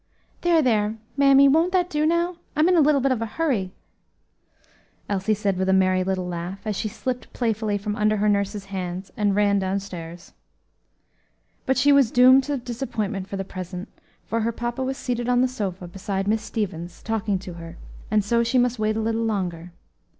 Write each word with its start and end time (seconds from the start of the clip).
"There, 0.41 0.63
there! 0.63 0.95
mammy, 1.15 1.47
won't 1.47 1.71
that 1.73 1.87
do 1.87 2.07
now? 2.07 2.37
I'm 2.55 2.67
in 2.67 2.73
a 2.75 2.81
little 2.81 3.01
bit 3.01 3.11
of 3.11 3.21
a 3.21 3.27
hurry," 3.37 3.71
Elsie 5.07 5.35
said 5.35 5.57
with 5.57 5.69
a 5.69 5.73
merry 5.73 6.03
little 6.03 6.25
laugh, 6.27 6.65
as 6.65 6.75
she 6.75 6.87
slipped 6.87 7.31
playfully 7.33 7.77
from 7.77 7.95
under 7.95 8.17
her 8.17 8.27
nurse's 8.27 8.65
hand, 8.73 9.11
and 9.15 9.35
ran 9.35 9.59
down 9.59 9.79
stairs. 9.79 10.33
But 11.67 11.77
she 11.77 11.91
was 11.91 12.09
doomed 12.09 12.45
to 12.45 12.57
disappointment 12.57 13.27
for 13.27 13.37
the 13.37 13.45
present, 13.45 13.89
for 14.25 14.39
her 14.41 14.51
papa 14.51 14.81
was 14.83 14.97
seated 14.97 15.29
on 15.29 15.41
the 15.41 15.47
sofa, 15.47 15.87
beside 15.87 16.27
Miss 16.27 16.41
Stevens, 16.41 17.03
talking 17.03 17.37
to 17.37 17.53
her; 17.53 17.77
and 18.09 18.25
so 18.25 18.41
she 18.43 18.57
must 18.57 18.79
wait 18.79 18.97
a 18.97 19.01
little 19.01 19.23
longer. 19.23 19.71